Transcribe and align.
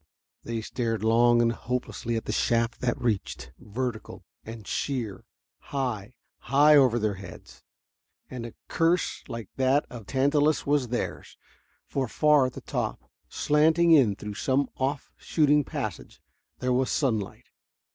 They 0.41 0.61
stared 0.61 1.03
long 1.03 1.43
and 1.43 1.51
hopelessly 1.51 2.15
at 2.15 2.25
the 2.25 2.31
shaft 2.31 2.79
that 2.81 2.99
reached, 2.99 3.51
vertical 3.59 4.25
and 4.43 4.65
sheer, 4.65 5.25
high, 5.59 6.15
high 6.39 6.75
over 6.75 6.97
their 6.97 7.13
heads. 7.13 7.63
And 8.27 8.47
a 8.47 8.55
curse 8.67 9.23
like 9.27 9.49
that 9.57 9.85
of 9.91 10.07
Tantalus 10.07 10.65
was 10.65 10.87
theirs. 10.87 11.37
For, 11.85 12.07
far 12.07 12.47
at 12.47 12.53
the 12.53 12.61
top, 12.61 13.11
slanting 13.29 13.91
in 13.91 14.15
through 14.15 14.33
some 14.33 14.69
off 14.77 15.11
shooting 15.17 15.63
passage, 15.63 16.19
there 16.57 16.73
was 16.73 16.89
sunlight. 16.89 17.51